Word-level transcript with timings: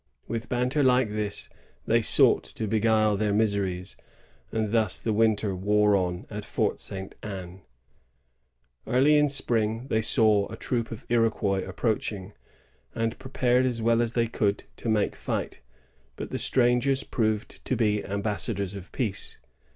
With 0.27 0.49
banter 0.49 0.81
like 0.83 1.09
this, 1.09 1.47
they 1.85 2.01
sought 2.01 2.43
to 2.55 2.65
beguile 2.65 3.15
their 3.15 3.31
miseries; 3.35 3.95
and 4.51 4.71
thus 4.71 4.97
the 4.99 5.13
winter 5.13 5.55
wore 5.55 5.95
on 5.95 6.25
at 6.27 6.43
Fort 6.43 6.79
St. 6.79 7.13
Anne.^ 7.21 7.61
Early 8.91 9.15
in 9.15 9.29
spring 9.29 9.85
they 9.89 10.01
saw 10.01 10.47
a 10.47 10.55
troop 10.57 10.89
of 10.89 11.05
Iroquois 11.09 11.63
approaching, 11.67 12.33
and 12.95 13.19
prepared 13.19 13.67
as 13.67 13.79
well 13.79 14.01
as 14.01 14.13
they 14.13 14.25
could 14.25 14.63
to 14.77 14.89
make 14.89 15.15
fight; 15.15 15.61
but 16.15 16.31
the 16.31 16.39
strangers 16.39 17.03
proved 17.03 17.63
to 17.65 17.75
be 17.75 18.01
ambassa 18.03 18.55
dors 18.55 18.73
of 18.75 18.91
peace. 18.91 19.37